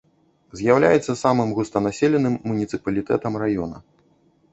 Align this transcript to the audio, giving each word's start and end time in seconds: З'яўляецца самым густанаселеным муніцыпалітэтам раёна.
З'яўляецца 0.59 1.13
самым 1.23 1.49
густанаселеным 1.59 2.39
муніцыпалітэтам 2.53 3.37
раёна. 3.43 3.77